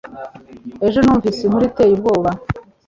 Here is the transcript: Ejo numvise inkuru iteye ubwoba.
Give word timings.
Ejo 0.85 0.97
numvise 1.01 1.39
inkuru 1.43 1.63
iteye 1.69 1.91
ubwoba. 1.95 2.31